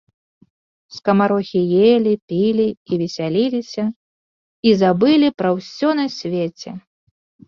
Скамарохі 0.95 1.59
елі, 1.89 2.13
пілі 2.31 2.65
і 2.93 2.97
весяліліся 3.01 3.83
і 4.71 4.71
забылі 4.81 5.29
пра 5.43 5.49
ўсё 5.59 5.89
на 6.01 6.05
свеце. 6.17 6.71